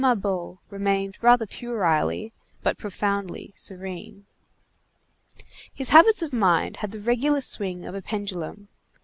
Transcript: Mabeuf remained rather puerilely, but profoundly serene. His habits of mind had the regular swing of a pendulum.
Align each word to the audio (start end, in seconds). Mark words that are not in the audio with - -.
Mabeuf 0.03 0.57
remained 0.71 1.21
rather 1.21 1.45
puerilely, 1.45 2.33
but 2.63 2.79
profoundly 2.79 3.53
serene. 3.55 4.25
His 5.71 5.89
habits 5.89 6.23
of 6.23 6.33
mind 6.33 6.77
had 6.77 6.89
the 6.89 6.99
regular 6.99 7.41
swing 7.41 7.85
of 7.85 7.93
a 7.93 8.01
pendulum. 8.01 8.67